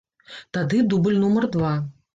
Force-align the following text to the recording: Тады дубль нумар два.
Тады 0.59 0.81
дубль 0.95 1.21
нумар 1.27 1.51
два. 1.59 1.79